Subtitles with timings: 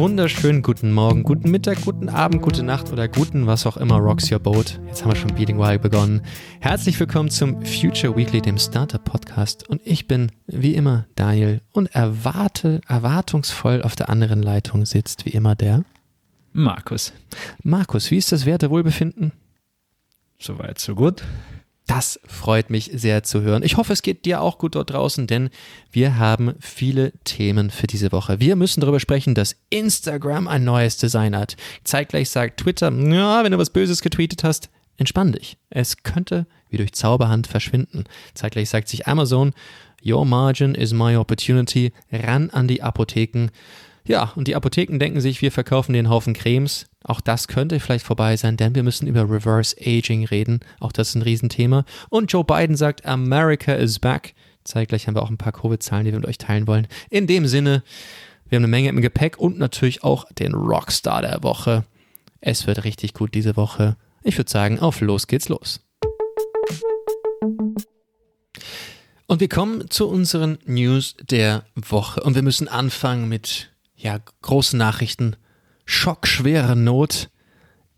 [0.00, 4.32] wunderschönen guten Morgen, guten Mittag, guten Abend, gute Nacht oder guten was auch immer rocks
[4.32, 4.80] your boat.
[4.86, 6.22] Jetzt haben wir schon Beating Wild begonnen.
[6.58, 9.68] Herzlich willkommen zum Future Weekly, dem Startup Podcast.
[9.68, 15.30] Und ich bin wie immer Daniel und erwarte, erwartungsvoll auf der anderen Leitung sitzt wie
[15.30, 15.84] immer der
[16.54, 17.12] Markus.
[17.62, 19.32] Markus, wie ist das Wertewohlbefinden?
[20.38, 21.22] Soweit, so gut.
[21.90, 23.64] Das freut mich sehr zu hören.
[23.64, 25.50] Ich hoffe, es geht dir auch gut dort draußen, denn
[25.90, 28.38] wir haben viele Themen für diese Woche.
[28.38, 31.56] Wir müssen darüber sprechen, dass Instagram ein neues Design hat.
[31.82, 35.56] Zeitgleich sagt Twitter, ja, wenn du was Böses getweetet hast, entspann dich.
[35.68, 38.04] Es könnte wie durch Zauberhand verschwinden.
[38.34, 39.52] Zeitgleich sagt sich Amazon,
[40.06, 43.48] your margin is my opportunity, ran an die Apotheken.
[44.06, 46.86] Ja, und die Apotheken denken sich, wir verkaufen den Haufen Cremes.
[47.04, 50.60] Auch das könnte vielleicht vorbei sein, denn wir müssen über Reverse Aging reden.
[50.80, 51.84] Auch das ist ein Riesenthema.
[52.08, 54.34] Und Joe Biden sagt, America is back.
[54.64, 56.86] Zeitgleich haben wir auch ein paar Covid-Zahlen, die wir mit euch teilen wollen.
[57.08, 57.82] In dem Sinne,
[58.48, 61.84] wir haben eine Menge im Gepäck und natürlich auch den Rockstar der Woche.
[62.40, 63.96] Es wird richtig gut diese Woche.
[64.22, 65.80] Ich würde sagen, auf los geht's los.
[69.26, 72.22] Und wir kommen zu unseren News der Woche.
[72.22, 73.70] Und wir müssen anfangen mit
[74.00, 75.36] ja, großen Nachrichten,
[75.84, 77.30] schockschwere Not.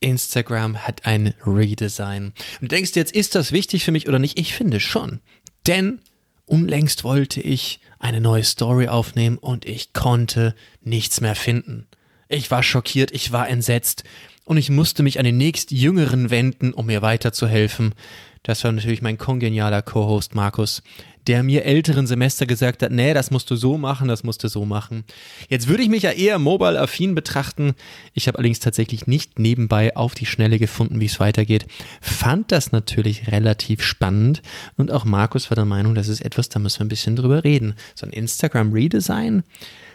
[0.00, 2.33] Instagram hat ein Redesign.
[2.61, 4.39] Und du denkst jetzt, ist das wichtig für mich oder nicht?
[4.39, 5.20] Ich finde schon.
[5.67, 6.00] Denn
[6.45, 11.86] unlängst wollte ich eine neue Story aufnehmen und ich konnte nichts mehr finden.
[12.28, 14.03] Ich war schockiert, ich war entsetzt
[14.45, 17.95] und ich musste mich an den nächstjüngeren wenden, um mir weiterzuhelfen.
[18.42, 20.83] Das war natürlich mein kongenialer Co-Host Markus,
[21.26, 24.48] der mir älteren Semester gesagt hat, nee, das musst du so machen, das musst du
[24.48, 25.04] so machen.
[25.48, 27.74] Jetzt würde ich mich ja eher mobile-affin betrachten.
[28.12, 31.66] Ich habe allerdings tatsächlich nicht nebenbei auf die Schnelle gefunden, wie es weitergeht.
[32.00, 34.42] Fand das natürlich relativ spannend
[34.76, 37.44] und auch Markus war der Meinung, das ist etwas, da müssen wir ein bisschen drüber
[37.44, 37.74] reden.
[37.94, 39.44] So ein Instagram-Redesign,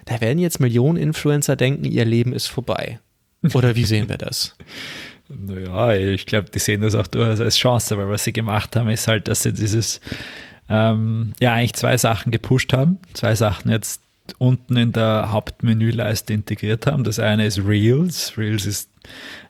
[0.06, 3.00] da werden jetzt Millionen Influencer denken, ihr Leben ist vorbei.
[3.54, 4.56] Oder wie sehen wir das?
[5.30, 8.88] Naja, ich glaube, die sehen das auch durchaus als Chance, weil was sie gemacht haben,
[8.88, 10.00] ist halt, dass sie dieses
[10.70, 13.00] ähm, ja eigentlich zwei Sachen gepusht haben.
[13.14, 14.02] Zwei Sachen jetzt
[14.38, 17.04] unten in der Hauptmenüleiste integriert haben.
[17.04, 18.38] Das eine ist Reels.
[18.38, 18.90] Reels ist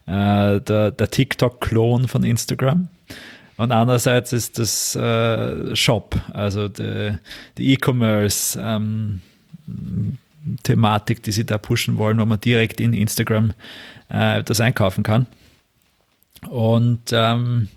[0.06, 2.88] äh, der, der TikTok-Klon von Instagram.
[3.56, 7.18] Und andererseits ist das äh, Shop, also die,
[7.58, 9.20] E-Commerce ähm,
[10.62, 13.52] Thematik, die sie da pushen wollen, wo man direkt in Instagram
[14.08, 15.26] äh, das einkaufen kann.
[16.48, 17.68] Und ähm,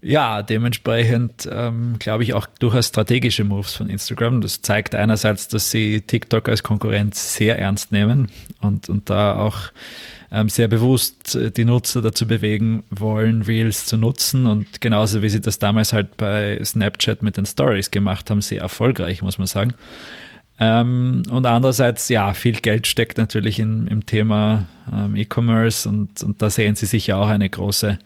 [0.00, 4.40] ja, dementsprechend ähm, glaube ich auch durchaus strategische Moves von Instagram.
[4.40, 9.72] Das zeigt einerseits, dass sie TikTok als Konkurrenz sehr ernst nehmen und, und da auch
[10.30, 15.30] ähm, sehr bewusst äh, die Nutzer dazu bewegen wollen, Reels zu nutzen und genauso wie
[15.30, 19.46] sie das damals halt bei Snapchat mit den Stories gemacht haben, sehr erfolgreich, muss man
[19.46, 19.74] sagen.
[20.60, 26.42] Ähm, und andererseits, ja, viel Geld steckt natürlich in, im Thema ähm, E-Commerce und, und
[26.42, 27.98] da sehen sie sicher auch eine große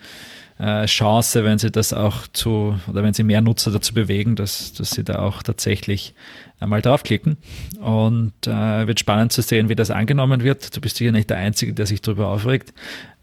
[0.63, 4.73] äh, Chance, wenn sie das auch zu, oder wenn sie mehr Nutzer dazu bewegen, dass,
[4.73, 6.15] dass sie da auch tatsächlich
[6.61, 7.37] einmal draufklicken.
[7.81, 10.75] Und äh, wird spannend zu sehen, wie das angenommen wird.
[10.77, 12.73] Du bist sicher nicht der Einzige, der sich darüber aufregt.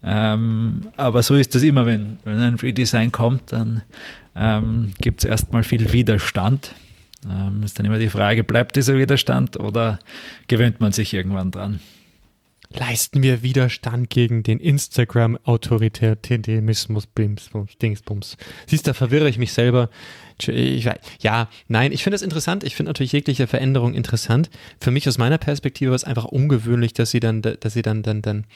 [0.04, 3.82] Ähm, aber so ist das immer, wenn, wenn ein Redesign kommt, dann
[4.36, 6.74] ähm, gibt es erstmal viel Widerstand.
[7.26, 9.98] Ähm, ist dann immer die Frage, bleibt dieser Widerstand oder
[10.46, 11.80] gewöhnt man sich irgendwann dran?
[12.72, 17.08] Leisten wir Widerstand gegen den Instagram-Autoritärismus,
[17.82, 18.36] Dingsbums.
[18.66, 19.90] Siehst, da verwirre ich mich selber.
[20.40, 20.88] Ich,
[21.20, 22.64] ja, nein, ich finde es interessant.
[22.64, 24.50] Ich finde natürlich jegliche Veränderung interessant.
[24.80, 28.02] Für mich aus meiner Perspektive war es einfach ungewöhnlich, dass sie dann, dass sie dann,
[28.02, 28.46] dann, dann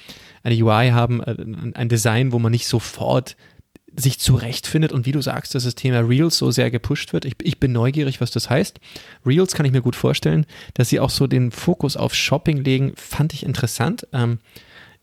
[0.42, 1.36] eine UI haben, äh,
[1.74, 3.36] ein Design, wo man nicht sofort
[3.96, 7.24] sich zurechtfindet und wie du sagst, dass das Thema Reels so sehr gepusht wird.
[7.24, 8.80] Ich, ich bin neugierig, was das heißt.
[9.24, 12.92] Reels kann ich mir gut vorstellen, dass sie auch so den Fokus auf Shopping legen,
[12.96, 14.06] fand ich interessant.
[14.12, 14.38] Ähm,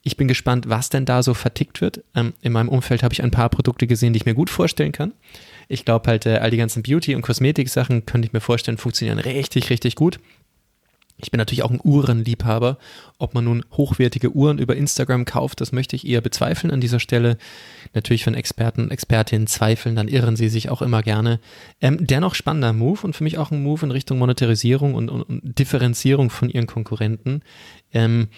[0.03, 2.03] ich bin gespannt, was denn da so vertickt wird.
[2.15, 4.91] Ähm, in meinem Umfeld habe ich ein paar Produkte gesehen, die ich mir gut vorstellen
[4.91, 5.13] kann.
[5.67, 9.19] Ich glaube halt, äh, all die ganzen Beauty- und Kosmetik-Sachen könnte ich mir vorstellen, funktionieren
[9.19, 10.19] richtig, richtig gut.
[11.21, 12.77] Ich bin natürlich auch ein Uhrenliebhaber.
[13.17, 16.99] Ob man nun hochwertige Uhren über Instagram kauft, das möchte ich eher bezweifeln an dieser
[16.99, 17.37] Stelle.
[17.93, 21.39] Natürlich, wenn Experten und Expertinnen zweifeln, dann irren sie sich auch immer gerne.
[21.81, 25.21] Ähm, dennoch spannender Move und für mich auch ein Move in Richtung Monetarisierung und, und,
[25.21, 27.41] und Differenzierung von ihren Konkurrenten.
[27.93, 28.29] Ähm,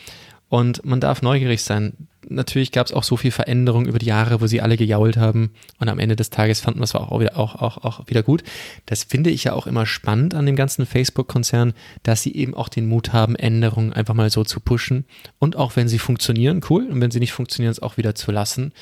[0.50, 2.08] und man darf neugierig sein.
[2.36, 5.52] Natürlich gab es auch so viel Veränderung über die Jahre, wo sie alle gejault haben.
[5.80, 8.44] Und am Ende des Tages fanden wir es auch wieder, auch, auch, auch wieder gut.
[8.86, 12.70] Das finde ich ja auch immer spannend an dem ganzen Facebook-Konzern, dass sie eben auch
[12.70, 15.06] den Mut haben, Änderungen einfach mal so zu pushen.
[15.40, 16.88] Und auch wenn sie funktionieren, cool.
[16.90, 18.74] Und wenn sie nicht funktionieren, es auch wieder zu lassen.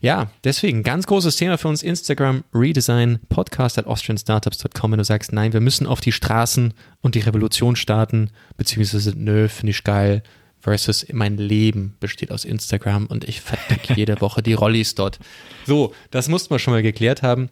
[0.00, 4.92] Ja, deswegen ganz großes Thema für uns Instagram Redesign Podcast at austrianstartups.com.
[4.92, 6.72] Wenn du sagst, nein, wir müssen auf die Straßen
[7.02, 10.22] und die Revolution starten, beziehungsweise nö, finde ich geil
[10.60, 15.18] versus mein Leben besteht aus Instagram und ich verdecke jede Woche die Rollis dort.
[15.66, 17.50] So, das mussten wir schon mal geklärt haben.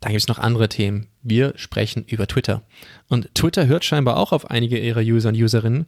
[0.00, 1.08] Dann gibt es noch andere Themen.
[1.22, 2.62] Wir sprechen über Twitter.
[3.08, 5.86] Und Twitter hört scheinbar auch auf einige ihrer User und Userinnen,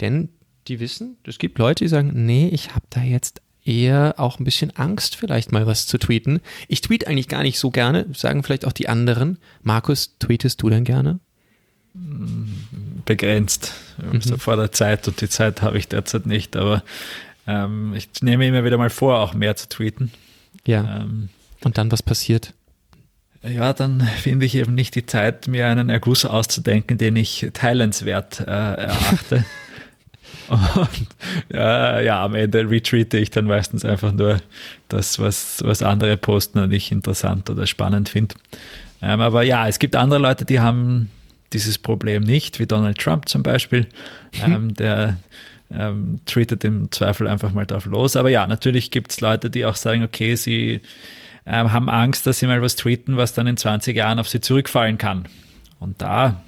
[0.00, 0.30] denn
[0.66, 4.44] die wissen, es gibt Leute, die sagen, nee, ich habe da jetzt eher auch ein
[4.44, 6.40] bisschen Angst, vielleicht mal was zu tweeten.
[6.68, 9.38] Ich tweete eigentlich gar nicht so gerne, sagen vielleicht auch die anderen.
[9.62, 11.20] Markus, tweetest du denn gerne?
[13.04, 13.72] Begrenzt.
[13.98, 14.20] Mhm.
[14.20, 16.82] So vor der Zeit und die Zeit habe ich derzeit nicht, aber
[17.46, 20.10] ähm, ich nehme immer wieder mal vor, auch mehr zu tweeten.
[20.66, 21.00] Ja.
[21.02, 21.28] Ähm,
[21.62, 22.54] und dann was passiert?
[23.42, 28.40] Ja, dann finde ich eben nicht die Zeit, mir einen Erguss auszudenken, den ich teilenswert
[28.40, 29.44] äh, erachte.
[30.48, 31.08] Und
[31.52, 34.38] ja, ja, am Ende retweete ich dann meistens einfach nur
[34.88, 38.34] das, was, was andere posten und ich interessant oder spannend finde.
[39.00, 41.10] Ähm, aber ja, es gibt andere Leute, die haben
[41.54, 43.86] dieses Problem nicht, wie Donald Trump zum Beispiel.
[44.46, 44.52] Mhm.
[44.52, 45.16] Ähm, der
[45.70, 48.16] ähm, tweetet im Zweifel einfach mal drauf los.
[48.16, 50.80] Aber ja, natürlich gibt es Leute, die auch sagen, okay, sie
[51.46, 54.40] ähm, haben Angst, dass sie mal was tweeten, was dann in 20 Jahren auf sie
[54.40, 55.26] zurückfallen kann.
[55.80, 56.42] Und da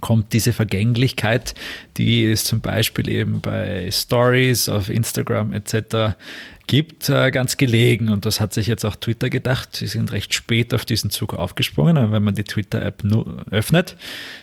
[0.00, 1.54] kommt diese Vergänglichkeit,
[1.96, 6.16] die es zum Beispiel eben bei Stories auf Instagram etc.
[6.66, 8.08] gibt, äh, ganz gelegen.
[8.08, 9.76] Und das hat sich jetzt auch Twitter gedacht.
[9.76, 11.96] Sie sind recht spät auf diesen Zug aufgesprungen.
[11.98, 13.04] Und wenn man die Twitter-App
[13.50, 13.96] öffnet,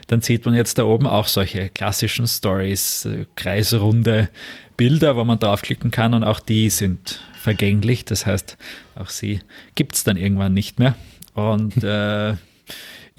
[0.07, 4.29] dann sieht man jetzt da oben auch solche klassischen Stories, äh, kreisrunde
[4.77, 6.13] Bilder, wo man draufklicken kann.
[6.13, 8.05] Und auch die sind vergänglich.
[8.05, 8.57] Das heißt,
[8.95, 9.41] auch sie
[9.75, 10.95] gibt es dann irgendwann nicht mehr.
[11.33, 12.35] Und äh,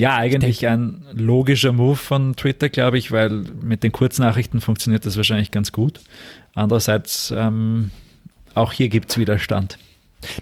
[0.00, 5.18] ja, eigentlich ein logischer Move von Twitter, glaube ich, weil mit den Kurznachrichten funktioniert das
[5.18, 6.00] wahrscheinlich ganz gut.
[6.54, 7.90] Andererseits, ähm,
[8.54, 9.76] auch hier gibt es Widerstand.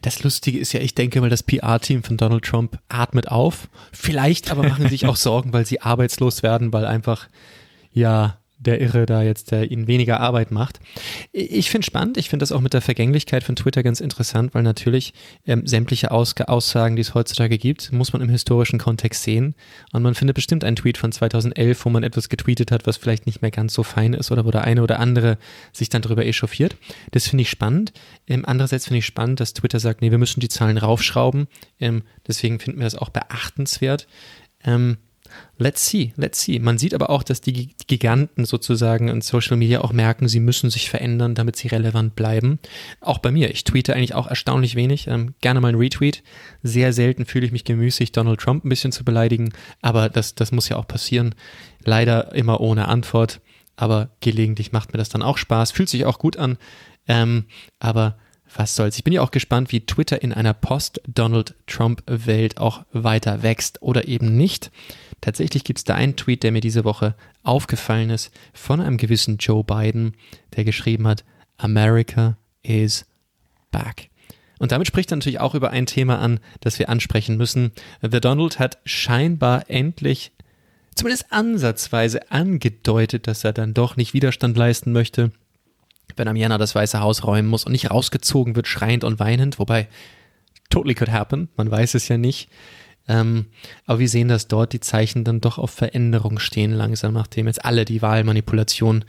[0.02, 3.69] Das Lustige ist ja, ich denke mal, das PR-Team von Donald Trump atmet auf.
[3.90, 7.26] Vielleicht aber machen sie sich auch Sorgen, weil sie arbeitslos werden, weil einfach,
[7.93, 10.81] ja, der Irre da jetzt, der ihnen weniger Arbeit macht.
[11.32, 14.62] Ich finde spannend, ich finde das auch mit der Vergänglichkeit von Twitter ganz interessant, weil
[14.62, 15.14] natürlich
[15.46, 19.55] ähm, sämtliche Aus Aussagen, die es heutzutage gibt, muss man im historischen Kontext sehen.
[19.93, 23.26] Und man findet bestimmt einen Tweet von 2011, wo man etwas getweetet hat, was vielleicht
[23.26, 25.38] nicht mehr ganz so fein ist oder wo der eine oder andere
[25.72, 26.76] sich dann darüber echauffiert.
[27.12, 27.93] Das finde ich spannend.
[28.26, 31.46] Ähm, andererseits finde ich spannend, dass Twitter sagt, nee, wir müssen die Zahlen raufschrauben.
[31.81, 34.06] Ähm, deswegen finden wir das auch beachtenswert.
[34.64, 34.99] Ähm,
[35.58, 36.58] Let's see, let's see.
[36.58, 40.70] Man sieht aber auch, dass die Giganten sozusagen in Social Media auch merken, sie müssen
[40.70, 42.58] sich verändern, damit sie relevant bleiben.
[43.00, 43.50] Auch bei mir.
[43.50, 45.06] Ich tweete eigentlich auch erstaunlich wenig.
[45.08, 46.22] Ähm, gerne mal ein Retweet.
[46.62, 49.52] Sehr selten fühle ich mich gemüßigt, Donald Trump ein bisschen zu beleidigen.
[49.82, 51.34] Aber das, das muss ja auch passieren.
[51.84, 53.40] Leider immer ohne Antwort.
[53.76, 55.72] Aber gelegentlich macht mir das dann auch Spaß.
[55.72, 56.58] Fühlt sich auch gut an.
[57.06, 57.46] Ähm,
[57.78, 58.19] aber
[58.54, 58.96] was soll's.
[58.96, 64.08] Ich bin ja auch gespannt, wie Twitter in einer Post-Donald Trump-Welt auch weiter wächst oder
[64.08, 64.70] eben nicht.
[65.20, 69.38] Tatsächlich gibt es da einen Tweet, der mir diese Woche aufgefallen ist, von einem gewissen
[69.38, 70.12] Joe Biden,
[70.56, 71.24] der geschrieben hat,
[71.56, 73.06] America is
[73.70, 74.10] back.
[74.58, 77.72] Und damit spricht er natürlich auch über ein Thema an, das wir ansprechen müssen.
[78.02, 80.32] The Donald hat scheinbar endlich,
[80.94, 85.32] zumindest ansatzweise angedeutet, dass er dann doch nicht Widerstand leisten möchte,
[86.16, 89.58] wenn am Jänner das Weiße Haus räumen muss und nicht rausgezogen wird, schreiend und weinend,
[89.58, 89.88] wobei
[90.71, 92.50] totally could happen, man weiß es ja nicht.
[93.09, 93.47] Ähm,
[93.87, 97.64] aber wir sehen, dass dort die Zeichen dann doch auf Veränderung stehen, langsam, nachdem jetzt
[97.64, 99.04] alle die Wahlmanipulation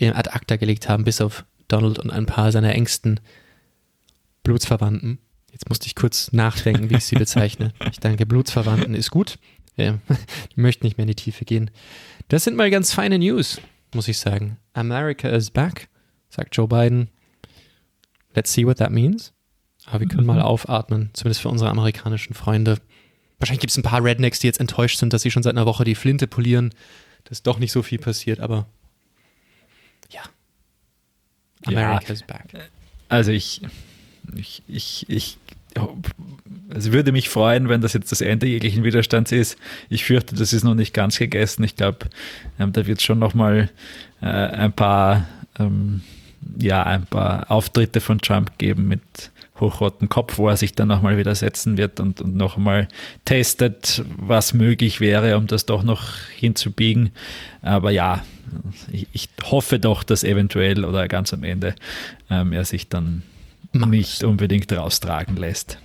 [0.00, 3.20] ad acta gelegt haben, bis auf Donald und ein paar seiner engsten
[4.42, 5.18] Blutsverwandten.
[5.52, 7.72] Jetzt musste ich kurz nachdenken, wie ich sie bezeichne.
[7.90, 9.38] Ich denke, Blutsverwandten ist gut.
[9.76, 9.98] Ja,
[10.50, 11.70] ich möchte nicht mehr in die Tiefe gehen.
[12.28, 13.60] Das sind mal ganz feine News,
[13.94, 14.56] muss ich sagen.
[14.72, 15.88] America is back,
[16.34, 17.08] sagt Joe Biden.
[18.34, 19.32] Let's see what that means.
[19.86, 20.28] Aber wir können mhm.
[20.28, 22.78] mal aufatmen, zumindest für unsere amerikanischen Freunde.
[23.38, 25.66] Wahrscheinlich gibt es ein paar Rednecks, die jetzt enttäuscht sind, dass sie schon seit einer
[25.66, 26.70] Woche die Flinte polieren,
[27.24, 28.66] dass doch nicht so viel passiert, aber
[30.10, 30.22] ja.
[31.66, 32.70] America's ja, back.
[33.08, 33.60] Also ich,
[34.34, 35.38] ich, ich, ich
[36.72, 39.58] also würde mich freuen, wenn das jetzt das Ende jeglichen Widerstands ist.
[39.88, 41.64] Ich fürchte, das ist noch nicht ganz gegessen.
[41.64, 42.06] Ich glaube,
[42.58, 43.70] ähm, da wird es schon noch mal
[44.20, 45.26] äh, ein paar,
[45.58, 46.02] ähm,
[46.58, 49.02] ja, ein paar Auftritte von Trump geben mit
[49.60, 52.88] hochroten Kopf, wo er sich dann nochmal wieder setzen wird und, und nochmal
[53.24, 57.10] testet, was möglich wäre, um das doch noch hinzubiegen.
[57.62, 58.24] Aber ja,
[58.90, 61.74] ich, ich hoffe doch, dass eventuell oder ganz am Ende
[62.30, 63.22] ähm, er sich dann
[63.72, 65.78] nicht unbedingt raustragen lässt.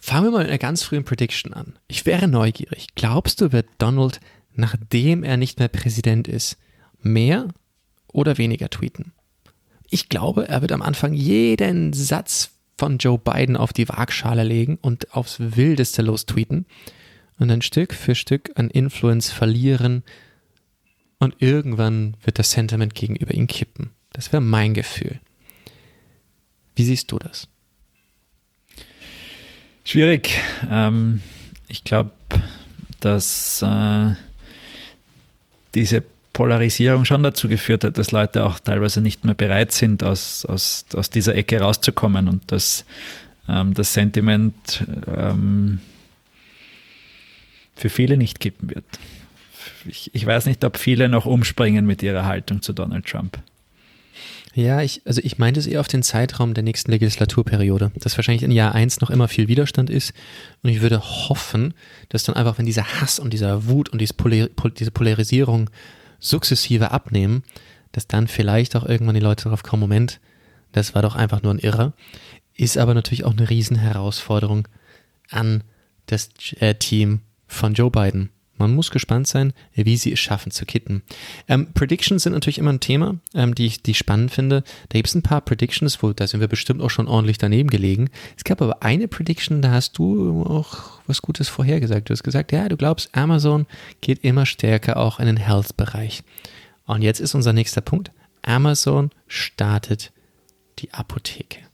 [0.00, 1.74] Fangen wir mal in einer ganz frühen Prediction an.
[1.86, 2.88] Ich wäre neugierig.
[2.94, 4.20] Glaubst du, wird Donald,
[4.54, 6.56] nachdem er nicht mehr Präsident ist,
[7.02, 7.48] mehr
[8.12, 9.12] oder weniger tweeten?
[9.90, 14.78] Ich glaube, er wird am Anfang jeden Satz von Joe Biden auf die Waagschale legen
[14.80, 16.66] und aufs Wildeste lostweeten
[17.38, 20.04] und dann Stück für Stück an Influence verlieren
[21.18, 23.90] und irgendwann wird das Sentiment gegenüber ihm kippen.
[24.12, 25.20] Das wäre mein Gefühl.
[26.76, 27.48] Wie siehst du das?
[29.84, 30.38] Schwierig.
[30.70, 31.22] Ähm,
[31.66, 32.12] ich glaube,
[33.00, 34.14] dass äh,
[35.74, 36.04] diese
[36.38, 40.84] Polarisierung schon dazu geführt hat, dass Leute auch teilweise nicht mehr bereit sind, aus, aus,
[40.94, 42.84] aus dieser Ecke rauszukommen und dass
[43.48, 45.80] ähm, das Sentiment ähm,
[47.74, 48.84] für viele nicht kippen wird.
[49.88, 53.40] Ich, ich weiß nicht, ob viele noch umspringen mit ihrer Haltung zu Donald Trump.
[54.54, 58.44] Ja, ich, also ich meinte es eher auf den Zeitraum der nächsten Legislaturperiode, dass wahrscheinlich
[58.44, 60.12] in Jahr 1 noch immer viel Widerstand ist.
[60.62, 61.74] Und ich würde hoffen,
[62.10, 65.68] dass dann einfach, wenn dieser Hass und dieser Wut und diese, Polarisierung
[66.18, 67.42] sukzessive abnehmen,
[67.92, 70.20] dass dann vielleicht auch irgendwann die Leute darauf kommen, Moment,
[70.72, 71.92] das war doch einfach nur ein Irrer.
[72.54, 74.68] Ist aber natürlich auch eine Riesenherausforderung
[75.30, 75.64] an
[76.06, 78.30] das äh, Team von Joe Biden.
[78.58, 81.02] Man muss gespannt sein, wie sie es schaffen zu kitten.
[81.46, 84.64] Ähm, Predictions sind natürlich immer ein Thema, ähm, die, ich, die ich spannend finde.
[84.88, 87.70] Da gibt es ein paar Predictions, wo da sind wir bestimmt auch schon ordentlich daneben
[87.70, 88.10] gelegen.
[88.36, 92.08] Es gab aber eine Prediction, da hast du auch was Gutes vorhergesagt.
[92.08, 93.66] Du hast gesagt, ja, du glaubst, Amazon
[94.00, 96.22] geht immer stärker auch in den Health-Bereich.
[96.86, 98.10] Und jetzt ist unser nächster Punkt.
[98.42, 100.10] Amazon startet
[100.78, 101.67] die Apotheke.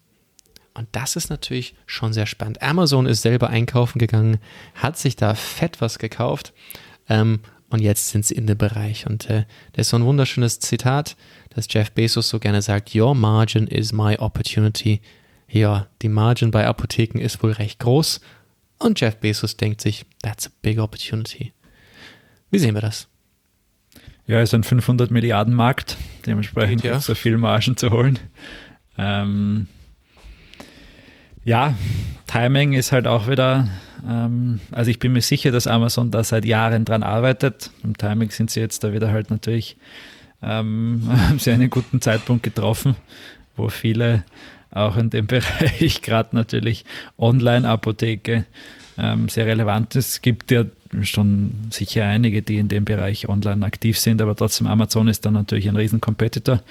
[0.74, 2.60] Und das ist natürlich schon sehr spannend.
[2.60, 4.38] Amazon ist selber einkaufen gegangen,
[4.74, 6.52] hat sich da fett was gekauft
[7.08, 7.40] ähm,
[7.70, 9.06] und jetzt sind sie in dem Bereich.
[9.06, 11.16] Und äh, das ist so ein wunderschönes Zitat,
[11.50, 15.00] das Jeff Bezos so gerne sagt: Your margin is my opportunity.
[15.48, 18.20] Ja, die Margin bei Apotheken ist wohl recht groß.
[18.78, 21.52] Und Jeff Bezos denkt sich: That's a big opportunity.
[22.50, 23.08] Wie sehen wir das?
[24.26, 26.98] Ja, es ist ein 500 Milliarden Markt, dementsprechend ja.
[26.98, 28.18] so viel Margen zu holen.
[28.96, 29.68] Ähm,
[31.44, 31.74] ja,
[32.26, 33.68] Timing ist halt auch wieder,
[34.08, 37.70] ähm, also ich bin mir sicher, dass Amazon da seit Jahren dran arbeitet.
[37.82, 39.76] Im Timing sind sie jetzt da wieder halt natürlich,
[40.42, 42.96] ähm, haben sie einen guten Zeitpunkt getroffen,
[43.56, 44.24] wo viele
[44.70, 46.84] auch in dem Bereich gerade natürlich
[47.18, 48.46] Online-Apotheke
[48.98, 50.08] ähm, sehr relevant ist.
[50.08, 50.64] Es gibt ja
[51.02, 55.34] schon sicher einige, die in dem Bereich online aktiv sind, aber trotzdem Amazon ist dann
[55.34, 56.62] natürlich ein Riesen-Competitor.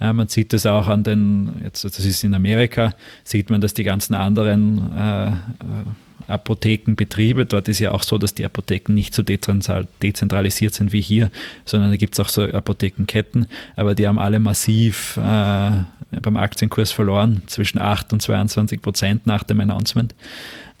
[0.00, 3.74] Äh, man sieht das auch an den, jetzt, das ist in Amerika, sieht man, dass
[3.74, 5.32] die ganzen anderen äh,
[6.26, 11.30] Apothekenbetriebe, dort ist ja auch so, dass die Apotheken nicht so dezentralisiert sind wie hier,
[11.64, 15.70] sondern da gibt es auch so Apothekenketten, aber die haben alle massiv äh,
[16.20, 20.14] beim Aktienkurs verloren, zwischen 8 und 22 Prozent nach dem Announcement.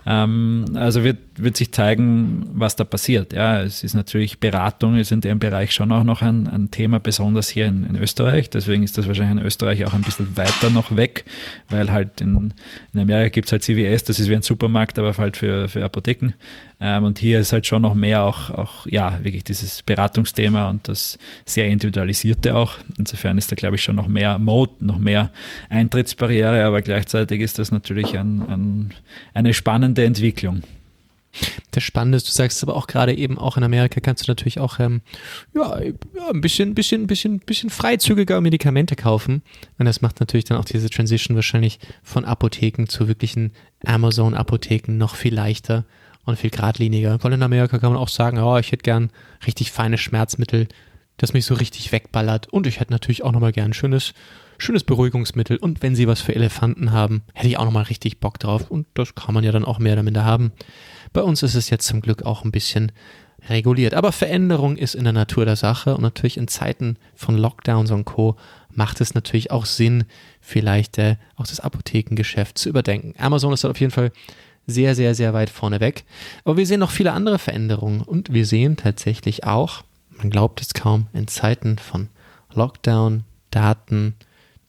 [0.06, 3.32] Ähm, also wird, wird sich zeigen, was da passiert.
[3.32, 7.00] Ja, es ist natürlich Beratung ist in dem Bereich schon auch noch ein, ein Thema,
[7.00, 8.50] besonders hier in, in, Österreich.
[8.50, 11.24] Deswegen ist das wahrscheinlich in Österreich auch ein bisschen weiter noch weg,
[11.68, 12.54] weil halt in,
[12.92, 15.84] in Amerika gibt es halt CVS, das ist wie ein Supermarkt, aber halt für, für
[15.84, 16.34] Apotheken.
[16.80, 20.86] Ähm, und hier ist halt schon noch mehr auch, auch, ja, wirklich dieses Beratungsthema und
[20.88, 22.74] das sehr individualisierte auch.
[22.96, 25.30] Insofern ist da, glaube ich, schon noch mehr Mode, noch mehr
[25.68, 28.94] Eintrittsbarriere, aber gleichzeitig ist das natürlich ein, ein,
[29.34, 30.62] eine spannende Entwicklung.
[31.70, 34.60] Das Spannende ist, du sagst aber auch gerade eben, auch in Amerika kannst du natürlich
[34.60, 35.00] auch ähm,
[35.54, 39.42] ja, ein bisschen, bisschen, bisschen, bisschen freizügiger Medikamente kaufen.
[39.78, 43.52] Und das macht natürlich dann auch diese Transition wahrscheinlich von Apotheken zu wirklichen
[43.84, 45.84] Amazon-Apotheken noch viel leichter
[46.24, 47.18] und viel geradliniger.
[47.22, 49.10] Weil in Amerika kann man auch sagen, oh, ich hätte gern
[49.46, 50.68] richtig feines Schmerzmittel,
[51.16, 52.48] das mich so richtig wegballert.
[52.48, 54.14] Und ich hätte natürlich auch nochmal gern ein schönes,
[54.58, 55.56] schönes Beruhigungsmittel.
[55.56, 58.70] Und wenn sie was für Elefanten haben, hätte ich auch nochmal richtig Bock drauf.
[58.70, 60.52] Und das kann man ja dann auch mehr oder minder haben.
[61.14, 62.92] Bei uns ist es jetzt zum Glück auch ein bisschen
[63.48, 63.94] reguliert.
[63.94, 68.04] Aber Veränderung ist in der Natur der Sache und natürlich in Zeiten von Lockdowns und
[68.04, 68.36] Co.
[68.74, 70.04] macht es natürlich auch Sinn,
[70.40, 73.14] vielleicht äh, auch das Apothekengeschäft zu überdenken.
[73.16, 74.10] Amazon ist auf jeden Fall
[74.66, 76.04] sehr, sehr, sehr weit vorne weg.
[76.44, 79.84] Aber wir sehen noch viele andere Veränderungen und wir sehen tatsächlich auch,
[80.16, 82.08] man glaubt es kaum, in Zeiten von
[82.52, 84.14] Lockdown, Daten,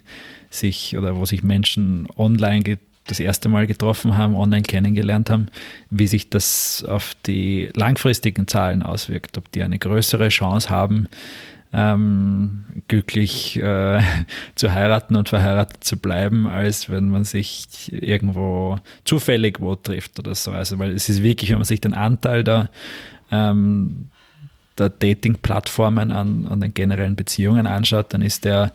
[0.49, 5.47] sich oder wo sich Menschen online das erste Mal getroffen haben, online kennengelernt haben,
[5.89, 11.07] wie sich das auf die langfristigen Zahlen auswirkt, ob die eine größere Chance haben,
[11.73, 14.01] ähm, glücklich äh,
[14.55, 20.35] zu heiraten und verheiratet zu bleiben, als wenn man sich irgendwo zufällig wo trifft oder
[20.35, 20.51] so.
[20.51, 22.69] Also weil es ist wirklich, wenn man sich den Anteil der,
[23.31, 24.09] ähm,
[24.81, 28.71] der Dating-Plattformen an, an den generellen Beziehungen anschaut, dann ist der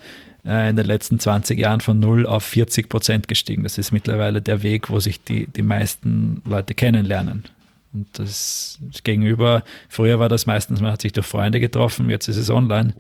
[0.47, 3.65] äh, in den letzten 20 Jahren von 0 auf 40 Prozent gestiegen.
[3.65, 7.45] Das ist mittlerweile der Weg, wo sich die, die meisten Leute kennenlernen.
[7.93, 12.37] Und das, Gegenüber, früher war das meistens, man hat sich durch Freunde getroffen, jetzt ist
[12.37, 12.95] es online.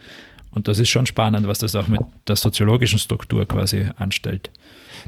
[0.51, 4.51] Und das ist schon spannend, was das auch mit der soziologischen Struktur quasi anstellt.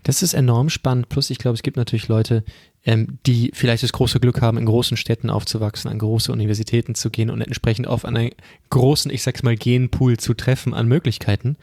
[0.02, 1.08] Das ist enorm spannend.
[1.08, 2.44] Plus, ich glaube, es gibt natürlich Leute,
[2.88, 7.10] ähm, die vielleicht das große Glück haben, in großen Städten aufzuwachsen, an große Universitäten zu
[7.10, 8.30] gehen und entsprechend auf einen
[8.70, 11.58] großen, ich sag's mal, Genpool zu treffen an Möglichkeiten.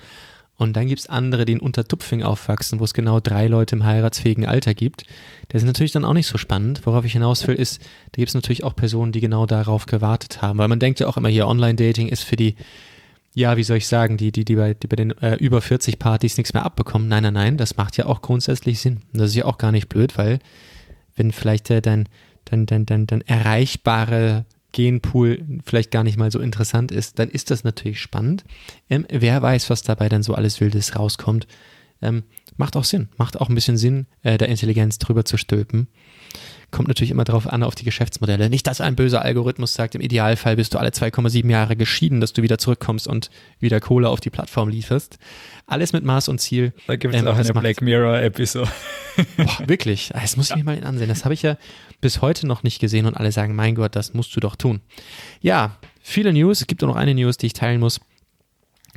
[0.55, 4.45] Und dann gibt's andere, die in Untertupfing aufwachsen, wo es genau drei Leute im heiratsfähigen
[4.45, 5.05] Alter gibt.
[5.47, 6.85] Das ist natürlich dann auch nicht so spannend.
[6.85, 10.59] Worauf ich hinaus will, ist, da gibt's natürlich auch Personen, die genau darauf gewartet haben.
[10.59, 12.55] Weil man denkt ja auch immer hier, Online-Dating ist für die,
[13.33, 15.97] ja, wie soll ich sagen, die, die, die bei, die bei den äh, über 40
[15.97, 17.07] Partys nichts mehr abbekommen.
[17.07, 19.01] Nein, nein, nein, das macht ja auch grundsätzlich Sinn.
[19.11, 20.37] Und das ist ja auch gar nicht blöd, weil
[21.15, 22.07] wenn vielleicht äh, dein,
[22.45, 27.49] dein, dein, dein, dein erreichbare Genpool vielleicht gar nicht mal so interessant ist, dann ist
[27.49, 28.43] das natürlich spannend.
[28.89, 31.47] Ähm, wer weiß, was dabei dann so alles Wildes rauskommt.
[32.01, 32.23] Ähm,
[32.57, 35.87] macht auch Sinn, macht auch ein bisschen Sinn, äh, der Intelligenz drüber zu stülpen.
[36.75, 38.49] Kommt natürlich immer darauf an, auf die Geschäftsmodelle.
[38.49, 42.33] Nicht, dass ein böser Algorithmus sagt, im Idealfall bist du alle 2,7 Jahre geschieden, dass
[42.33, 43.29] du wieder zurückkommst und
[43.61, 45.17] wieder Kohle auf die Plattform lieferst.
[45.67, 46.73] Alles mit Maß und Ziel.
[46.87, 48.69] Da gibt es ähm, auch eine Black Mirror-Episode.
[49.65, 51.07] wirklich, das muss ich mir mal ansehen.
[51.07, 51.55] Das habe ich ja
[52.01, 54.81] bis heute noch nicht gesehen und alle sagen, mein Gott, das musst du doch tun.
[55.39, 56.59] Ja, viele News.
[56.59, 58.01] Es gibt auch noch eine News, die ich teilen muss.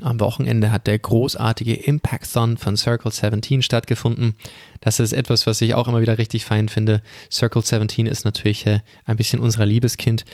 [0.00, 4.34] Am Wochenende hat der großartige Impact-Thon von Circle 17 stattgefunden.
[4.80, 7.02] Das ist etwas, was ich auch immer wieder richtig fein finde.
[7.30, 10.24] Circle 17 ist natürlich äh, ein bisschen unser Liebeskind.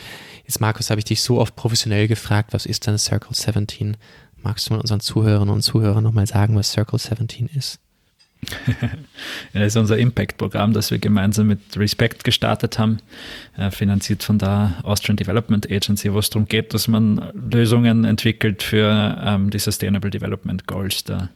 [0.45, 3.97] Jetzt, Markus, habe ich dich so oft professionell gefragt, was ist denn Circle 17?
[4.43, 7.81] Magst du mal unseren Zuhörerinnen und Zuhörern nochmal sagen, was Circle 17 ist?
[9.53, 12.99] Das ist unser Impact-Programm, das wir gemeinsam mit Respect gestartet haben,
[13.57, 18.63] äh, finanziert von der Austrian Development Agency, wo es darum geht, dass man Lösungen entwickelt
[18.63, 21.31] für ähm, die Sustainable Development Goals der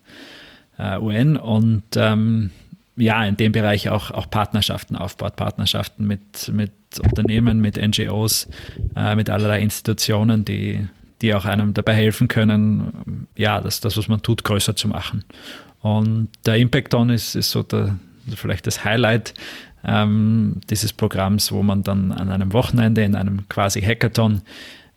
[0.78, 2.50] äh, UN und ähm,
[2.98, 8.48] ja, in dem Bereich auch, auch Partnerschaften aufbaut, Partnerschaften mit, mit Unternehmen, mit NGOs,
[8.96, 10.86] äh, mit allerlei Institutionen, die,
[11.22, 15.24] die auch einem dabei helfen können, ja, das, das, was man tut, größer zu machen.
[15.80, 17.98] Und der Impact On ist, ist so der,
[18.34, 19.34] vielleicht das Highlight
[19.84, 24.42] ähm, dieses Programms, wo man dann an einem Wochenende in einem quasi Hackathon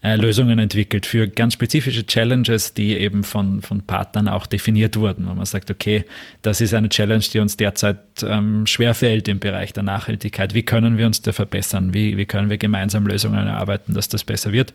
[0.03, 5.27] äh, Lösungen entwickelt für ganz spezifische Challenges, die eben von, von Partnern auch definiert wurden.
[5.27, 6.05] Und man sagt, okay,
[6.41, 10.55] das ist eine Challenge, die uns derzeit ähm, schwerfällt im Bereich der Nachhaltigkeit.
[10.55, 11.93] Wie können wir uns da verbessern?
[11.93, 14.73] Wie, wie können wir gemeinsam Lösungen erarbeiten, dass das besser wird?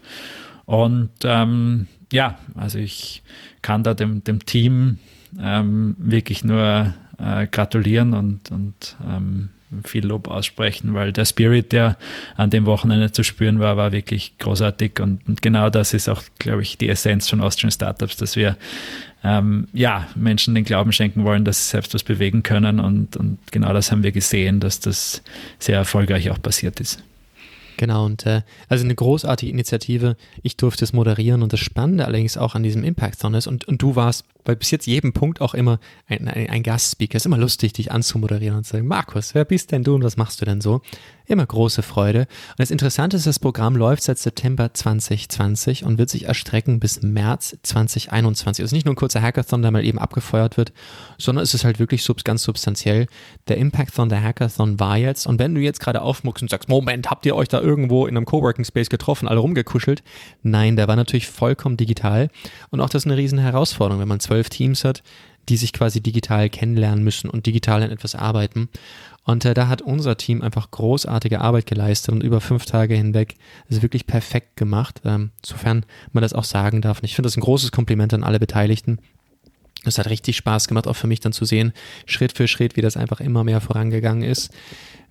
[0.64, 3.22] Und ähm, ja, also ich
[3.62, 4.98] kann da dem, dem Team
[5.40, 9.50] ähm, wirklich nur äh, gratulieren und, und ähm,
[9.84, 11.96] viel Lob aussprechen, weil der Spirit, der
[12.36, 16.22] an dem Wochenende zu spüren war, war wirklich großartig und, und genau das ist auch,
[16.38, 18.56] glaube ich, die Essenz von Austrian Startups, dass wir
[19.24, 23.38] ähm, ja, Menschen den Glauben schenken wollen, dass sie selbst was bewegen können und, und
[23.50, 25.22] genau das haben wir gesehen, dass das
[25.58, 27.02] sehr erfolgreich auch passiert ist.
[27.76, 30.16] Genau, und äh, also eine großartige Initiative.
[30.42, 33.66] Ich durfte es moderieren und das Spannende allerdings auch an diesem Impact Zone ist, und,
[33.66, 37.16] und du warst bei bis jetzt jedem Punkt auch immer ein, ein, ein Gastspeaker.
[37.16, 40.16] Ist immer lustig, dich anzumoderieren und zu sagen, Markus, wer bist denn du und was
[40.16, 40.80] machst du denn so?
[41.26, 42.20] Immer große Freude.
[42.20, 47.02] Und das Interessante ist, das Programm läuft seit September 2020 und wird sich erstrecken bis
[47.02, 48.62] März 2021.
[48.62, 50.72] Es ist nicht nur ein kurzer Hackathon, der mal eben abgefeuert wird,
[51.18, 53.08] sondern es ist halt wirklich sub ganz substanziell.
[53.48, 55.26] Der Impacthon, der Hackathon war jetzt.
[55.26, 58.16] Und wenn du jetzt gerade aufmuckst und sagst, Moment, habt ihr euch da irgendwo in
[58.16, 60.02] einem Coworking Space getroffen, alle rumgekuschelt?
[60.42, 62.30] Nein, der war natürlich vollkommen digital.
[62.70, 65.02] Und auch das ist eine riesen Herausforderung, wenn man zwölf Teams hat,
[65.48, 68.68] die sich quasi digital kennenlernen müssen und digital an etwas arbeiten.
[69.24, 73.34] Und äh, da hat unser Team einfach großartige Arbeit geleistet und über fünf Tage hinweg
[73.68, 77.00] ist wirklich perfekt gemacht, ähm, sofern man das auch sagen darf.
[77.00, 78.98] Und ich finde das ein großes Kompliment an alle Beteiligten.
[79.84, 81.72] Es hat richtig Spaß gemacht, auch für mich dann zu sehen,
[82.06, 84.52] Schritt für Schritt, wie das einfach immer mehr vorangegangen ist.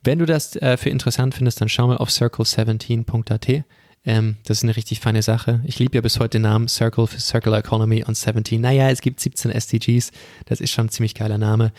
[0.06, 3.64] Wenn du das äh, für interessant findest, dann schau mal auf circle17.at.
[4.06, 5.62] Ähm, das ist eine richtig feine Sache.
[5.66, 8.62] Ich liebe ja bis heute den Namen Circle für Circular Economy und 17.
[8.62, 10.12] Naja, es gibt 17 SDGs.
[10.46, 11.72] Das ist schon ein ziemlich geiler Name.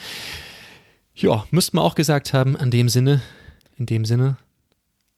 [1.14, 3.22] Ja, müsste man auch gesagt haben, an dem Sinne,
[3.78, 4.38] in dem Sinne.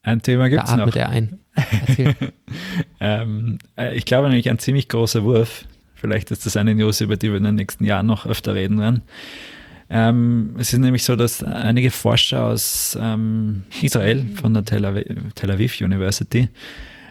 [0.03, 0.95] Ein Thema gibt es noch.
[0.95, 1.39] er ein.
[2.99, 5.65] ähm, äh, ich glaube nämlich ein ziemlich großer Wurf.
[5.95, 8.79] Vielleicht ist das eine News, über die wir in den nächsten Jahren noch öfter reden
[8.79, 9.01] werden.
[9.89, 15.05] Ähm, es ist nämlich so, dass einige Forscher aus ähm, Israel von der Tel Aviv,
[15.35, 16.49] Tel Aviv University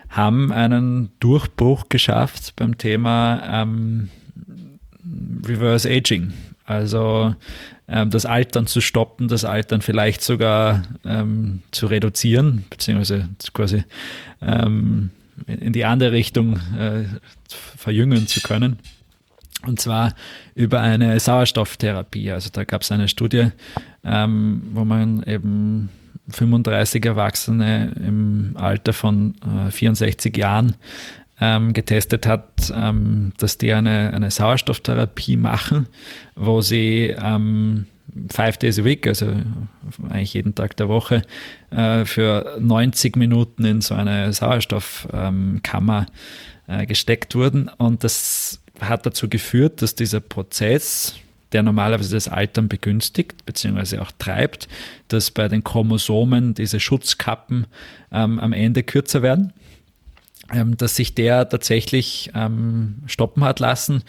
[0.09, 4.09] haben einen Durchbruch geschafft beim Thema ähm,
[5.45, 6.33] Reverse Aging.
[6.65, 7.35] Also
[7.89, 13.85] ähm, das Altern zu stoppen, das Altern vielleicht sogar ähm, zu reduzieren, beziehungsweise quasi
[14.41, 15.11] ähm,
[15.47, 17.05] in die andere Richtung äh,
[17.49, 18.79] verjüngen zu können.
[19.67, 20.15] Und zwar
[20.55, 22.31] über eine Sauerstofftherapie.
[22.31, 23.49] Also da gab es eine Studie,
[24.05, 25.89] ähm, wo man eben
[26.31, 29.35] 35 Erwachsene im Alter von
[29.67, 30.77] äh, 64 Jahren
[31.41, 35.89] ähm, getestet hat, ähm, dass die eine, eine Sauerstofftherapie machen,
[36.35, 37.87] wo sie ähm,
[38.31, 39.33] five days a week, also
[40.09, 41.23] eigentlich jeden Tag der Woche,
[41.71, 46.07] äh, für 90 Minuten in so eine Sauerstoffkammer
[46.67, 47.71] äh, gesteckt wurden.
[47.79, 51.15] Und das hat dazu geführt, dass dieser Prozess,
[51.53, 53.99] der normalerweise das Altern begünstigt bzw.
[53.99, 54.69] auch treibt,
[55.09, 57.67] dass bei den Chromosomen diese Schutzkappen
[58.13, 59.53] ähm, am Ende kürzer werden,
[60.53, 64.03] ähm, dass sich der tatsächlich ähm, stoppen hat lassen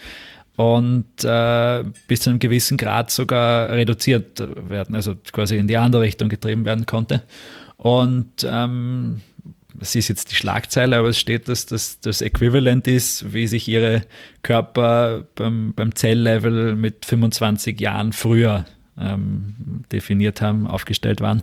[0.56, 6.02] und äh, bis zu einem gewissen Grad sogar reduziert werden, also quasi in die andere
[6.02, 7.22] Richtung getrieben werden konnte.
[7.78, 9.22] Und ähm,
[9.80, 13.68] es ist jetzt die Schlagzeile, aber es steht, dass das das Äquivalent ist, wie sich
[13.68, 14.02] ihre
[14.42, 18.64] Körper beim, beim Zelllevel mit 25 Jahren früher
[19.00, 21.42] ähm, definiert haben, aufgestellt waren.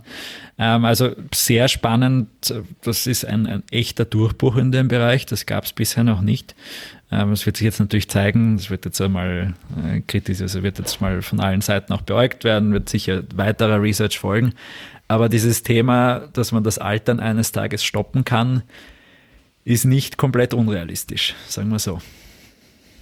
[0.58, 2.28] Ähm, also sehr spannend.
[2.82, 5.26] Das ist ein, ein, echter Durchbruch in dem Bereich.
[5.26, 6.54] Das gab es bisher noch nicht.
[7.10, 8.56] Ähm, wird sich jetzt natürlich zeigen.
[8.56, 12.44] Das wird jetzt einmal äh, kritisch, also wird jetzt mal von allen Seiten auch beäugt
[12.44, 14.52] werden, wird sicher weiterer Research folgen.
[15.08, 18.62] Aber dieses Thema, dass man das Altern eines Tages stoppen kann,
[19.64, 22.00] ist nicht komplett unrealistisch, sagen wir so.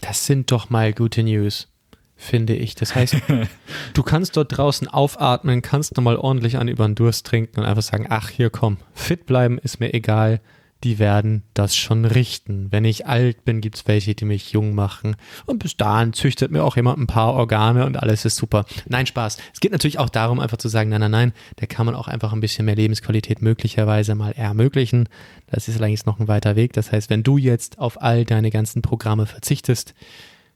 [0.01, 1.69] Das sind doch mal gute News,
[2.16, 2.77] finde ich.
[2.77, 3.16] Das heißt,
[3.95, 7.83] du kannst dort draußen aufatmen, kannst nochmal ordentlich an über den Durst trinken und einfach
[7.83, 10.40] sagen, ach hier komm, fit bleiben ist mir egal
[10.85, 12.71] die werden das schon richten.
[12.71, 15.17] Wenn ich alt bin, gibt es welche, die mich jung machen.
[15.47, 18.67] Und bis dahin züchtet mir auch jemand ein paar Organe und alles ist super.
[18.87, 19.39] Nein, Spaß.
[19.55, 22.09] Es geht natürlich auch darum, einfach zu sagen, nein, nein, nein, da kann man auch
[22.09, 25.09] einfach ein bisschen mehr Lebensqualität möglicherweise mal ermöglichen.
[25.47, 26.75] Das ist allerdings noch ein weiter Weg.
[26.75, 29.95] Das heißt, wenn du jetzt auf all deine ganzen Programme verzichtest,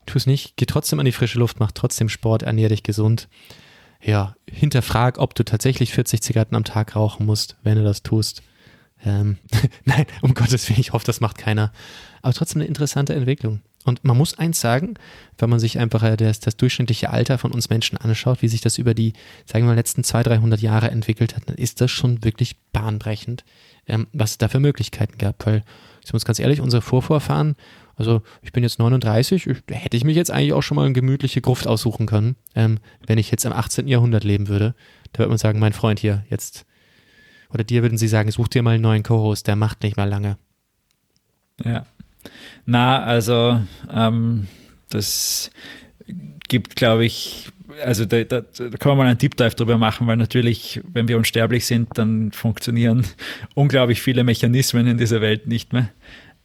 [0.05, 3.27] tu es nicht, geh trotzdem an die frische Luft, mach trotzdem Sport, ernähr dich gesund.
[4.03, 8.43] Ja, hinterfrag, ob du tatsächlich 40 Zigaretten am Tag rauchen musst, wenn du das tust
[9.05, 9.37] ähm,
[9.85, 11.71] nein, um Gottes Willen, ich hoffe, das macht keiner.
[12.21, 13.61] Aber trotzdem eine interessante Entwicklung.
[13.83, 14.93] Und man muss eins sagen,
[15.37, 18.61] wenn man sich einfach äh, das, das, durchschnittliche Alter von uns Menschen anschaut, wie sich
[18.61, 19.13] das über die,
[19.45, 23.43] sagen wir mal, letzten 200, 300 Jahre entwickelt hat, dann ist das schon wirklich bahnbrechend,
[23.87, 25.45] ähm, was es da für Möglichkeiten gab.
[25.45, 25.63] Weil,
[26.01, 27.55] sind wir uns ganz ehrlich, unsere Vorvorfahren,
[27.95, 30.93] also ich bin jetzt 39, ich, hätte ich mich jetzt eigentlich auch schon mal eine
[30.93, 33.87] gemütliche Gruft aussuchen können, ähm, wenn ich jetzt im 18.
[33.87, 34.75] Jahrhundert leben würde.
[35.13, 36.65] Da würde man sagen, mein Freund hier, jetzt
[37.53, 40.09] oder dir würden sie sagen, such dir mal einen neuen Co-Host, der macht nicht mal
[40.09, 40.37] lange.
[41.63, 41.85] Ja.
[42.65, 43.61] Na, also
[43.91, 44.47] ähm,
[44.89, 45.51] das
[46.47, 47.49] gibt, glaube ich,
[47.83, 51.07] also da, da, da kann man mal einen Deep Dive drüber machen, weil natürlich, wenn
[51.07, 53.05] wir unsterblich sind, dann funktionieren
[53.55, 55.89] unglaublich viele Mechanismen in dieser Welt nicht mehr.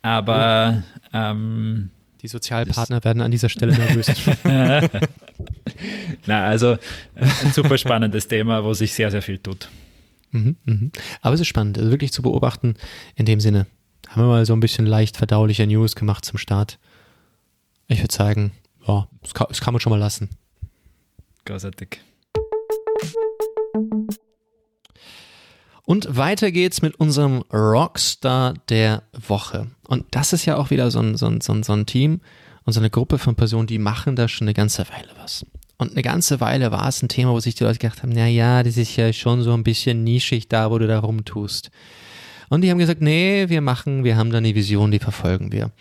[0.02, 1.90] Aber ähm,
[2.22, 4.06] die Sozialpartner werden an dieser Stelle nervös.
[6.26, 6.76] Na, also
[7.14, 9.68] ein super spannendes Thema, wo sich sehr, sehr viel tut.
[10.30, 10.92] Mhm, mhm.
[11.20, 12.74] Aber es ist spannend, also wirklich zu beobachten.
[13.14, 13.66] In dem Sinne,
[14.08, 16.78] haben wir mal so ein bisschen leicht verdauliche News gemacht zum Start.
[17.88, 18.52] Ich würde sagen,
[18.86, 20.30] ja, das kann, das kann man schon mal lassen.
[21.44, 22.00] Großartig.
[25.84, 29.68] Und weiter geht's mit unserem Rockstar der Woche.
[29.86, 32.20] Und das ist ja auch wieder so ein, so ein, so ein, so ein Team
[32.64, 35.46] und so eine Gruppe von Personen, die machen da schon eine ganze Weile was.
[35.78, 38.26] Und eine ganze Weile war es ein Thema, wo sich die Leute gedacht haben, na
[38.26, 41.70] ja, das ist ja schon so ein bisschen nischig da, wo du da rumtust.
[42.48, 45.72] Und die haben gesagt, nee, wir machen, wir haben da eine Vision, die verfolgen wir.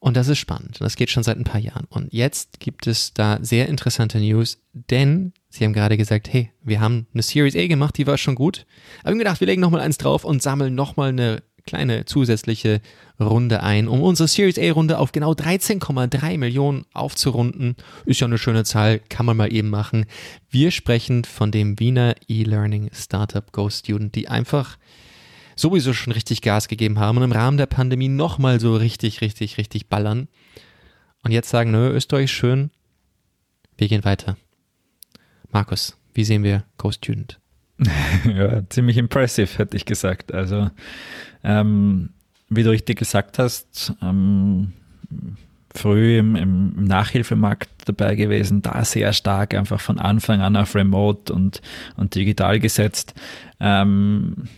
[0.00, 0.80] Und das ist spannend.
[0.80, 1.86] Und das geht schon seit ein paar Jahren.
[1.90, 6.80] Und jetzt gibt es da sehr interessante News, denn sie haben gerade gesagt, hey, wir
[6.80, 8.64] haben eine Series A gemacht, die war schon gut.
[9.00, 12.80] Aber wir haben gedacht, wir legen nochmal eins drauf und sammeln nochmal eine kleine zusätzliche
[13.20, 17.76] Runde ein, um unsere Series A-Runde auf genau 13,3 Millionen aufzurunden.
[18.06, 20.06] Ist ja eine schöne Zahl, kann man mal eben machen.
[20.48, 24.78] Wir sprechen von dem Wiener E-Learning Startup Go Student, die einfach
[25.56, 29.58] sowieso schon richtig Gas gegeben haben und im Rahmen der Pandemie nochmal so richtig, richtig,
[29.58, 30.28] richtig ballern.
[31.22, 32.70] Und jetzt sagen, nö, Österreich schön,
[33.76, 34.38] wir gehen weiter.
[35.50, 37.38] Markus, wie sehen wir Go Student?
[38.24, 40.32] ja, ziemlich impressive, hätte ich gesagt.
[40.34, 40.70] Also,
[41.44, 42.10] ähm,
[42.48, 44.72] wie du richtig gesagt hast, ähm,
[45.74, 51.32] früh im, im, Nachhilfemarkt dabei gewesen, da sehr stark einfach von Anfang an auf Remote
[51.32, 51.60] und,
[51.96, 53.14] und digital gesetzt.
[53.60, 54.48] Ähm,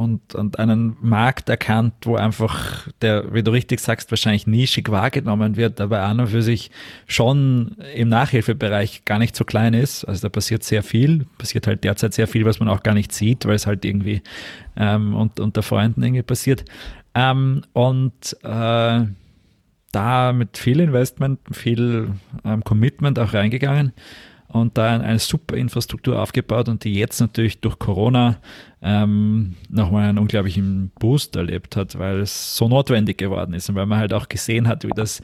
[0.00, 5.56] und, und einen Markt erkannt, wo einfach der, wie du richtig sagst, wahrscheinlich nischig wahrgenommen
[5.56, 6.70] wird, aber an und für sich
[7.06, 10.04] schon im Nachhilfebereich gar nicht so klein ist.
[10.04, 13.12] Also da passiert sehr viel, passiert halt derzeit sehr viel, was man auch gar nicht
[13.12, 14.22] sieht, weil es halt irgendwie
[14.76, 16.64] ähm, und, unter Freunden irgendwie passiert.
[17.14, 19.04] Ähm, und äh,
[19.92, 22.12] da mit viel Investment, viel
[22.44, 23.92] ähm, Commitment auch reingegangen
[24.52, 28.38] und da eine super Infrastruktur aufgebaut und die jetzt natürlich durch Corona
[28.82, 33.86] ähm, nochmal einen unglaublichen Boost erlebt hat, weil es so notwendig geworden ist und weil
[33.86, 35.20] man halt auch gesehen hat, wie das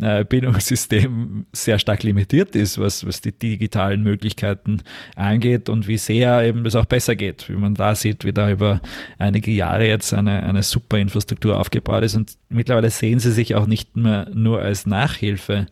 [0.00, 4.82] äh, Bildungssystem sehr stark limitiert ist, was, was die digitalen Möglichkeiten
[5.16, 8.50] angeht und wie sehr eben das auch besser geht, wie man da sieht, wie da
[8.50, 8.80] über
[9.18, 13.66] einige Jahre jetzt eine, eine super Infrastruktur aufgebaut ist und mittlerweile sehen sie sich auch
[13.66, 15.66] nicht mehr nur als Nachhilfe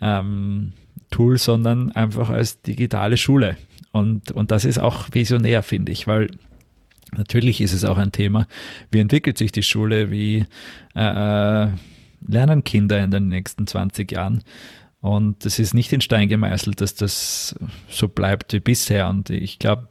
[0.00, 0.72] ähm,
[1.10, 3.56] Tool, sondern einfach als digitale Schule.
[3.92, 6.30] Und, und das ist auch visionär, finde ich, weil
[7.16, 8.46] natürlich ist es auch ein Thema,
[8.90, 10.46] wie entwickelt sich die Schule, wie
[10.94, 11.68] äh,
[12.26, 14.44] lernen Kinder in den nächsten 20 Jahren.
[15.00, 17.56] Und es ist nicht in Stein gemeißelt, dass das
[17.88, 19.08] so bleibt wie bisher.
[19.08, 19.88] Und ich glaube,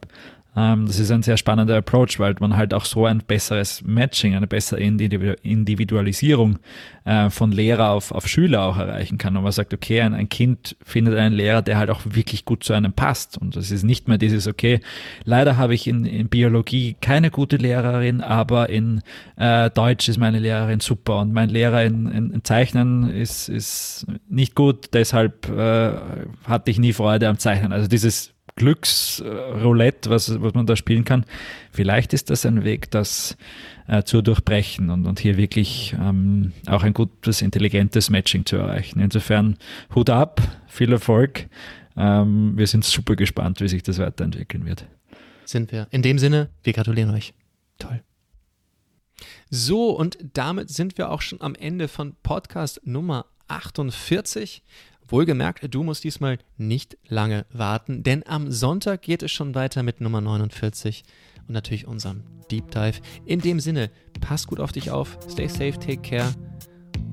[0.56, 4.48] das ist ein sehr spannender Approach, weil man halt auch so ein besseres Matching, eine
[4.48, 6.60] bessere Individualisierung
[7.06, 9.38] äh, von Lehrer auf, auf Schüler auch erreichen kann.
[9.38, 12.64] Und man sagt, okay, ein, ein Kind findet einen Lehrer, der halt auch wirklich gut
[12.64, 13.38] zu einem passt.
[13.38, 14.80] Und das ist nicht mehr dieses, okay,
[15.24, 19.02] leider habe ich in, in Biologie keine gute Lehrerin, aber in
[19.38, 24.08] äh, Deutsch ist meine Lehrerin super und mein Lehrer in, in, in Zeichnen ist, ist
[24.28, 25.92] nicht gut, deshalb äh,
[26.44, 27.72] hatte ich nie Freude am Zeichnen.
[27.72, 31.26] Also dieses Glücksroulette, was, was man da spielen kann.
[31.72, 33.38] Vielleicht ist das ein Weg, das
[33.88, 39.00] äh, zu durchbrechen und, und hier wirklich ähm, auch ein gutes, intelligentes Matching zu erreichen.
[39.00, 39.58] Insofern
[39.96, 41.48] Hut ab, viel Erfolg.
[41.98, 44.86] Ähm, wir sind super gespannt, wie sich das weiterentwickeln wird.
[45.46, 45.88] Sind wir.
[45.90, 47.34] In dem Sinne, wir gratulieren euch.
[47.80, 48.04] Toll.
[49.50, 54.64] So, und damit sind wir auch schon am Ende von Podcast Nummer 48.
[55.12, 60.02] Wohlgemerkt, du musst diesmal nicht lange warten, denn am Sonntag geht es schon weiter mit
[60.02, 61.04] Nummer 49
[61.48, 63.02] und natürlich unserem Deep Dive.
[63.26, 63.90] In dem Sinne,
[64.22, 66.34] pass gut auf dich auf, stay safe, take care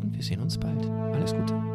[0.02, 0.84] und wir sehen uns bald.
[0.86, 1.65] Alles Gute.